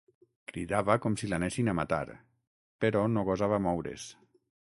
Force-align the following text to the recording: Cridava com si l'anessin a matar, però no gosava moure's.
Cridava 0.51 0.95
com 1.03 1.17
si 1.21 1.29
l'anessin 1.33 1.69
a 1.73 1.75
matar, 1.81 2.01
però 2.85 3.05
no 3.13 3.27
gosava 3.31 3.63
moure's. 3.69 4.09